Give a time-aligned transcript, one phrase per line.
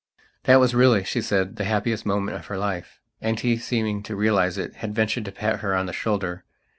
[0.45, 2.99] That was really, she said, the happiest moment of her life.
[3.21, 6.43] And he, seeming to realize it, had ventured to pat her on the shoulder.